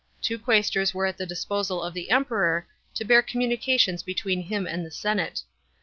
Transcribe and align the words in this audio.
Two 0.19 0.39
quaestors 0.39 0.95
were 0.95 1.05
at 1.05 1.19
the 1.19 1.27
disposal 1.27 1.83
of 1.83 1.93
the 1.93 2.09
Emperor, 2.09 2.65
to 2.95 3.05
bear 3.05 3.21
communications 3.21 4.01
between 4.01 4.41
him 4.41 4.65
and 4.65 4.83
the 4.83 4.89
senate. 4.89 5.43